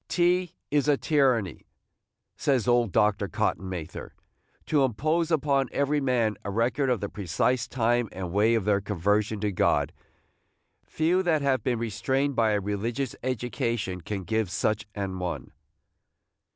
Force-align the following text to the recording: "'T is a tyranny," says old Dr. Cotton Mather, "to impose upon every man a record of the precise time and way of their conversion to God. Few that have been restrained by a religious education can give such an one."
"'T 0.07 0.55
is 0.71 0.87
a 0.87 0.97
tyranny," 0.97 1.67
says 2.35 2.67
old 2.67 2.91
Dr. 2.91 3.27
Cotton 3.27 3.69
Mather, 3.69 4.15
"to 4.65 4.83
impose 4.83 5.29
upon 5.29 5.69
every 5.71 6.01
man 6.01 6.37
a 6.43 6.49
record 6.49 6.89
of 6.89 7.01
the 7.01 7.07
precise 7.07 7.67
time 7.67 8.09
and 8.11 8.31
way 8.33 8.55
of 8.55 8.65
their 8.65 8.81
conversion 8.81 9.39
to 9.41 9.51
God. 9.51 9.93
Few 10.87 11.21
that 11.21 11.43
have 11.43 11.63
been 11.63 11.77
restrained 11.77 12.35
by 12.35 12.53
a 12.53 12.59
religious 12.59 13.15
education 13.21 14.01
can 14.01 14.23
give 14.23 14.49
such 14.49 14.87
an 14.95 15.19
one." 15.19 15.51